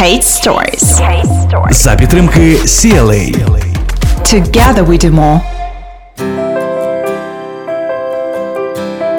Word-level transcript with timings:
Kate 0.00 0.22
Stories. 0.22 1.00
За 1.70 1.94
підтримки 1.94 2.40
CLA. 2.54 3.36
Together 4.22 4.86
we 4.86 5.04
do 5.04 5.10
more. 5.14 5.40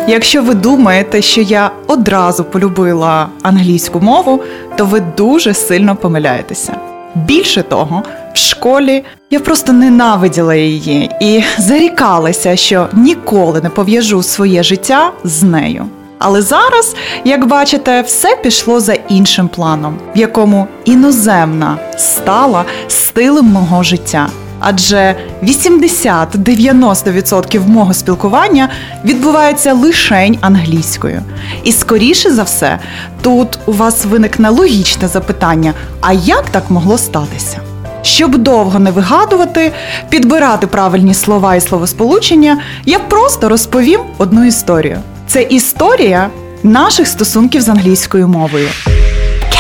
Якщо 0.07 0.43
ви 0.43 0.53
думаєте, 0.53 1.21
що 1.21 1.41
я 1.41 1.71
одразу 1.87 2.43
полюбила 2.43 3.27
англійську 3.43 3.99
мову, 3.99 4.41
то 4.75 4.85
ви 4.85 4.99
дуже 4.99 5.53
сильно 5.53 5.95
помиляєтеся. 5.95 6.73
Більше 7.15 7.63
того, 7.63 8.03
в 8.33 8.37
школі 8.37 9.03
я 9.29 9.39
просто 9.39 9.73
ненавиділа 9.73 10.55
її 10.55 11.09
і 11.21 11.43
зарікалася, 11.57 12.55
що 12.55 12.87
ніколи 12.93 13.61
не 13.61 13.69
пов'яжу 13.69 14.23
своє 14.23 14.63
життя 14.63 15.11
з 15.23 15.43
нею. 15.43 15.85
Але 16.19 16.41
зараз, 16.41 16.95
як 17.23 17.47
бачите, 17.47 18.01
все 18.01 18.35
пішло 18.35 18.79
за 18.79 18.93
іншим 18.93 19.47
планом, 19.47 19.97
в 20.15 20.17
якому 20.17 20.67
іноземна 20.85 21.77
стала 21.97 22.65
стилем 22.87 23.45
мого 23.45 23.83
життя. 23.83 24.29
Адже 24.59 25.15
80-90% 25.43 27.67
мого 27.67 27.93
спілкування 27.93 28.69
відбувається 29.05 29.73
лишень 29.73 30.37
англійською. 30.41 31.21
І 31.63 31.71
скоріше 31.71 32.31
за 32.31 32.43
все, 32.43 32.79
тут 33.21 33.59
у 33.65 33.73
вас 33.73 34.05
виникне 34.05 34.49
логічне 34.49 35.07
запитання: 35.07 35.73
а 36.01 36.13
як 36.13 36.49
так 36.49 36.71
могло 36.71 36.97
статися? 36.97 37.59
Щоб 38.01 38.37
довго 38.37 38.79
не 38.79 38.91
вигадувати, 38.91 39.71
підбирати 40.09 40.67
правильні 40.67 41.13
слова 41.13 41.55
і 41.55 41.61
словосполучення, 41.61 42.61
я 42.85 42.99
просто 42.99 43.49
розповім 43.49 44.01
одну 44.17 44.45
історію. 44.45 44.99
Це 45.27 45.41
історія 45.41 46.29
наших 46.63 47.07
стосунків 47.07 47.61
з 47.61 47.69
англійською 47.69 48.27
мовою. 48.27 48.69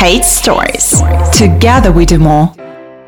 Kate 0.03 0.23
Stories. 0.23 0.95
Together 1.41 1.93
we 1.93 2.11
do 2.13 2.17
more. 2.19 2.47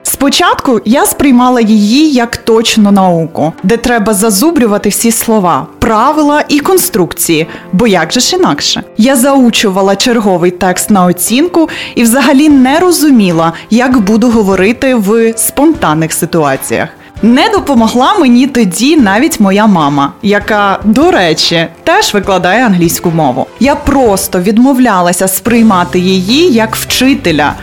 Спочатку 0.04 0.82
я 0.86 1.06
сприймала 1.06 1.62
її 1.62 2.12
як 2.12 2.38
точну 2.38 2.92
науку, 2.92 3.54
де 3.64 3.78
треба 3.78 4.14
зазубрювати 4.14 4.90
всі 4.90 5.12
слова, 5.12 5.68
правила 5.80 6.44
і 6.50 6.60
конструкції, 6.60 7.48
бо 7.74 7.88
як 7.88 8.12
же 8.14 8.20
ж 8.20 8.36
інакше? 8.36 8.84
Я 8.98 9.16
заучувала 9.16 9.96
черговий 9.96 10.52
текст 10.52 10.90
на 10.90 11.06
оцінку 11.06 11.70
і 11.96 12.04
взагалі 12.04 12.50
не 12.50 12.80
розуміла, 12.80 13.54
як 13.70 14.00
буду 14.00 14.30
говорити 14.30 14.96
в 14.96 15.34
спонтанних 15.38 16.14
ситуаціях. 16.14 16.90
Не 17.22 17.50
допомогла 17.50 18.14
мені 18.14 18.48
тоді 18.48 18.98
навіть 18.98 19.40
моя 19.40 19.68
мама, 19.68 20.12
яка, 20.22 20.80
до 20.84 21.12
речі, 21.12 21.68
теж 21.84 22.14
викладає 22.14 22.66
англійську 22.66 23.10
мову. 23.12 23.48
Я 23.60 23.76
просто 23.76 24.40
відмовлялася 24.40 25.28
сприймати 25.28 26.00
її 26.00 26.52
як 26.52 26.76
вчителя 26.76 27.54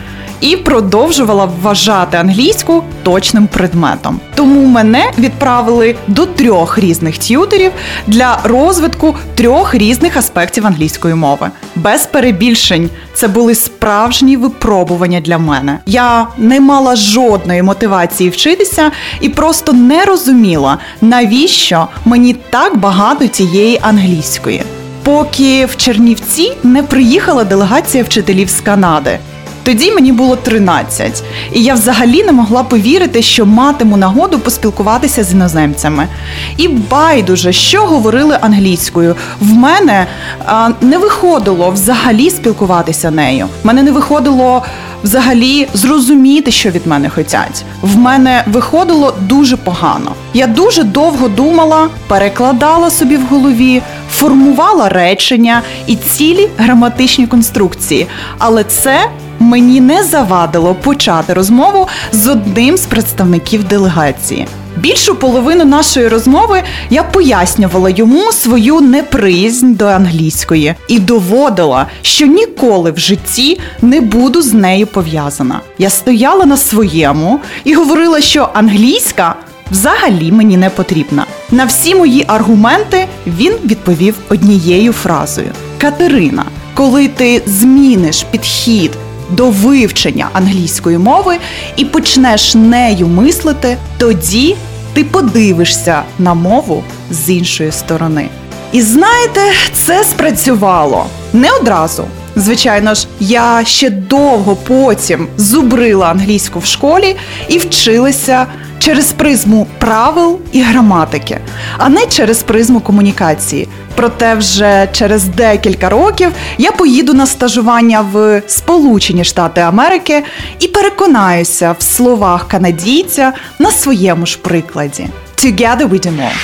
і 0.40 0.56
продовжувала 0.56 1.48
вважати 1.62 2.16
англійську 2.16 2.82
точним 3.02 3.46
предметом. 3.46 4.20
Тому 4.34 4.64
мене 4.64 5.10
відправили 5.18 5.94
до 6.06 6.26
трьох 6.26 6.78
різних 6.78 7.18
т'ютерів 7.18 7.72
для 8.06 8.38
розвитку 8.44 9.14
трьох 9.34 9.74
різних 9.74 10.16
аспектів 10.16 10.66
англійської 10.66 11.14
мови. 11.14 11.50
Без 11.76 12.06
перебільшень 12.06 12.90
це 13.14 13.28
були 13.28 13.54
справжні 13.54 14.36
випробування 14.36 15.20
для 15.20 15.38
мене. 15.38 15.78
Я 15.86 16.26
не 16.38 16.60
мала 16.60 16.96
жодної 16.96 17.62
мотивації 17.62 18.30
вчитися 18.30 18.90
і 19.20 19.28
просто 19.28 19.72
не 19.72 20.04
розуміла, 20.04 20.78
навіщо 21.00 21.88
мені 22.04 22.36
так 22.50 22.76
багато 22.78 23.28
цієї 23.28 23.80
англійської. 23.82 24.62
Поки 25.02 25.66
в 25.66 25.76
Чернівці 25.76 26.52
не 26.62 26.82
приїхала 26.82 27.44
делегація 27.44 28.04
вчителів 28.04 28.48
з 28.50 28.60
Канади. 28.60 29.18
Тоді 29.66 29.92
мені 29.92 30.12
було 30.12 30.36
13, 30.36 31.22
і 31.52 31.62
я 31.62 31.74
взагалі 31.74 32.24
не 32.24 32.32
могла 32.32 32.62
повірити, 32.62 33.22
що 33.22 33.46
матиму 33.46 33.96
нагоду 33.96 34.38
поспілкуватися 34.38 35.24
з 35.24 35.32
іноземцями. 35.32 36.08
І 36.56 36.68
байдуже, 36.68 37.52
що 37.52 37.80
говорили 37.86 38.38
англійською. 38.40 39.16
В 39.40 39.52
мене 39.52 40.06
а, 40.46 40.70
не 40.80 40.98
виходило 40.98 41.70
взагалі 41.70 42.30
спілкуватися 42.30 43.10
нею. 43.10 43.48
В 43.62 43.66
мене 43.66 43.82
не 43.82 43.92
виходило 43.92 44.62
взагалі 45.04 45.68
зрозуміти, 45.74 46.50
що 46.50 46.70
від 46.70 46.86
мене 46.86 47.10
хотять. 47.10 47.64
В 47.82 47.96
мене 47.96 48.44
виходило 48.46 49.14
дуже 49.20 49.56
погано. 49.56 50.12
Я 50.34 50.46
дуже 50.46 50.82
довго 50.82 51.28
думала, 51.28 51.88
перекладала 52.08 52.90
собі 52.90 53.16
в 53.16 53.26
голові, 53.26 53.82
формувала 54.10 54.88
речення 54.88 55.62
і 55.86 55.96
цілі 55.96 56.48
граматичні 56.58 57.26
конструкції. 57.26 58.06
Але 58.38 58.64
це 58.64 59.08
мені 59.38 59.80
не 59.80 60.04
завадило 60.04 60.74
почати 60.74 61.32
розмову 61.34 61.88
з 62.12 62.28
одним 62.28 62.76
з 62.76 62.86
представників 62.86 63.64
делегації. 63.64 64.46
Більшу 64.76 65.14
половину 65.14 65.64
нашої 65.64 66.08
розмови 66.08 66.62
я 66.90 67.02
пояснювала 67.02 67.90
йому 67.90 68.32
свою 68.32 68.80
неприязнь 68.80 69.72
до 69.72 69.86
англійської 69.86 70.74
і 70.88 70.98
доводила, 70.98 71.86
що 72.02 72.26
ніколи 72.26 72.90
в 72.90 72.98
житті 72.98 73.60
не 73.82 74.00
буду 74.00 74.42
з 74.42 74.52
нею 74.52 74.86
пов'язана. 74.86 75.60
Я 75.78 75.90
стояла 75.90 76.46
на 76.46 76.56
своєму 76.56 77.40
і 77.64 77.74
говорила, 77.74 78.20
що 78.20 78.48
англійська 78.54 79.34
взагалі 79.70 80.32
мені 80.32 80.56
не 80.56 80.70
потрібна. 80.70 81.26
На 81.50 81.64
всі 81.64 81.94
мої 81.94 82.24
аргументи 82.26 83.06
він 83.26 83.52
відповів 83.64 84.14
однією 84.28 84.92
фразою: 84.92 85.50
Катерина, 85.78 86.44
коли 86.74 87.08
ти 87.08 87.42
зміниш 87.46 88.22
підхід 88.30 88.90
до 89.30 89.50
вивчення 89.50 90.28
англійської 90.32 90.98
мови 90.98 91.36
і 91.76 91.84
почнеш 91.84 92.54
нею 92.54 93.06
мислити, 93.06 93.76
тоді 93.98 94.56
ти 94.92 95.04
подивишся 95.04 96.02
на 96.18 96.34
мову 96.34 96.84
з 97.10 97.30
іншої 97.30 97.72
сторони. 97.72 98.28
І 98.72 98.82
знаєте, 98.82 99.40
це 99.72 100.04
спрацювало 100.04 101.06
не 101.32 101.52
одразу. 101.52 102.04
Звичайно 102.36 102.94
ж, 102.94 103.06
я 103.20 103.64
ще 103.64 103.90
довго 103.90 104.56
потім 104.56 105.28
зубрила 105.36 106.06
англійську 106.06 106.58
в 106.58 106.64
школі 106.66 107.16
і 107.48 107.58
вчилася 107.58 108.46
через 108.78 109.12
призму 109.12 109.66
правил 109.78 110.38
і 110.52 110.62
граматики, 110.62 111.38
а 111.78 111.88
не 111.88 112.06
через 112.06 112.42
призму 112.42 112.80
комунікації. 112.80 113.68
Проте 113.94 114.34
вже 114.34 114.88
через 114.92 115.24
декілька 115.24 115.88
років 115.88 116.32
я 116.58 116.72
поїду 116.72 117.14
на 117.14 117.26
стажування 117.26 118.00
в 118.12 118.42
Сполучені 118.46 119.24
Штати 119.24 119.60
Америки 119.60 120.22
і 120.60 120.68
переконаюся 120.68 121.76
в 121.78 121.82
словах 121.82 122.48
канадійця 122.48 123.32
на 123.58 123.70
своєму 123.70 124.26
ж 124.26 124.38
прикладі. 124.38 125.06
Together 125.44 125.88
we 125.88 126.06
do 126.06 126.12
more. 126.16 126.36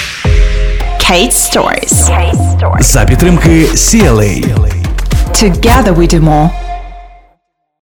Kate 1.11 1.33
Stories. 1.33 2.11
За 2.81 3.05
підтримки 3.05 3.67
CLA. 3.75 4.45
Together 5.43 5.95
we 5.95 6.15
do 6.15 6.21
more. 6.21 6.49